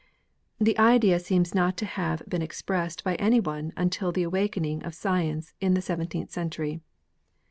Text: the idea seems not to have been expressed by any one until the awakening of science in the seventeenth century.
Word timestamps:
the 0.59 0.75
idea 0.79 1.19
seems 1.19 1.53
not 1.53 1.77
to 1.77 1.85
have 1.85 2.23
been 2.27 2.41
expressed 2.41 3.03
by 3.03 3.13
any 3.17 3.39
one 3.39 3.71
until 3.77 4.11
the 4.11 4.23
awakening 4.23 4.83
of 4.83 4.95
science 4.95 5.53
in 5.61 5.75
the 5.75 5.79
seventeenth 5.79 6.31
century. 6.31 6.81